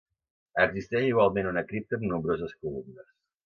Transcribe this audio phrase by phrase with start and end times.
[0.63, 3.11] Existeix igualment una cripta amb nombroses columnes.